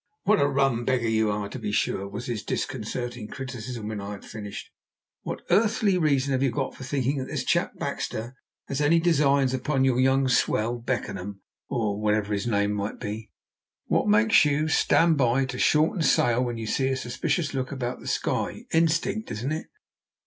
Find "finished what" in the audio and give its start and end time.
4.25-5.43